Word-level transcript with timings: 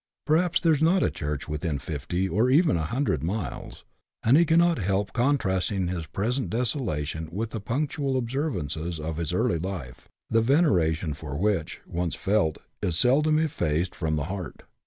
Perhaps 0.25 0.61
there 0.61 0.71
is 0.73 0.81
not 0.81 1.03
a 1.03 1.11
church 1.11 1.47
within 1.47 1.77
fifty, 1.77 2.27
or 2.27 2.49
even 2.49 2.75
a 2.75 2.85
hundred 2.85 3.23
miles; 3.23 3.85
and 4.23 4.35
he 4.35 4.45
cannot 4.45 4.79
help 4.79 5.13
contrasting 5.13 5.87
his 5.89 6.07
present 6.07 6.49
desolation 6.49 7.29
with 7.31 7.51
the 7.51 7.59
punctual 7.59 8.17
observances 8.17 8.99
of 8.99 9.17
his 9.17 9.31
early 9.31 9.59
life, 9.59 10.07
the 10.27 10.41
veneration 10.41 11.13
for 11.13 11.37
which, 11.37 11.81
once 11.85 12.15
felt, 12.15 12.57
is 12.81 12.97
seldom 12.97 13.37
effaced 13.37 13.93
from 13.93 14.15
the 14.15 14.23
heart. 14.23 14.63